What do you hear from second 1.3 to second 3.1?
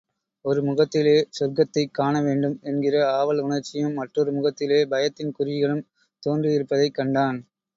சொர்க்கத்தைக் காணவேண்டும் என்கிற